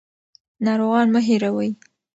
ناروغان 0.65 1.07
مه 1.13 1.21
هېروئ. 1.27 1.69